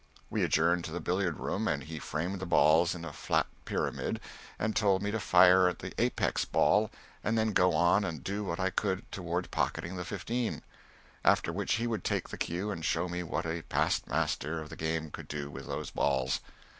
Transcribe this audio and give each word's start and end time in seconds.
We 0.31 0.41
adjourned 0.41 0.83
to 0.85 0.91
the 0.91 0.99
billiard 0.99 1.37
room 1.37 1.67
and 1.67 1.83
he 1.83 1.99
framed 1.99 2.39
the 2.39 2.47
balls 2.47 2.95
in 2.95 3.05
a 3.05 3.13
flat 3.13 3.45
pyramid 3.65 4.19
and 4.57 4.75
told 4.75 5.03
me 5.03 5.11
to 5.11 5.19
fire 5.19 5.69
at 5.69 5.77
the 5.77 5.93
apex 6.01 6.43
ball 6.43 6.89
and 7.23 7.37
then 7.37 7.53
go 7.53 7.75
on 7.75 8.03
and 8.03 8.23
do 8.23 8.43
what 8.43 8.59
I 8.59 8.71
could 8.71 9.03
toward 9.11 9.51
pocketing 9.51 9.97
the 9.97 10.03
fifteen, 10.03 10.63
after 11.23 11.53
which 11.53 11.73
he 11.75 11.85
would 11.85 12.03
take 12.03 12.29
the 12.29 12.37
cue 12.39 12.71
and 12.71 12.83
show 12.83 13.07
me 13.07 13.21
what 13.21 13.45
a 13.45 13.61
past 13.61 14.07
master 14.07 14.59
of 14.59 14.69
the 14.69 14.75
game 14.75 15.11
could 15.11 15.27
do 15.27 15.51
with 15.51 15.67
those 15.67 15.91
balls. 15.91 16.39